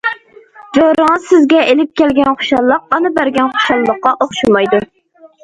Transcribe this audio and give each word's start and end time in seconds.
جورىڭىز 0.77 1.27
سىزگە 1.31 1.59
ئېلىپ 1.73 1.91
كەلگەن 2.01 2.39
خۇشاللىق 2.41 2.97
ئانا 2.97 3.13
بەرگەن 3.19 3.53
خۇشاللىققا 3.59 4.17
ئوخشىمايدۇ. 4.27 4.83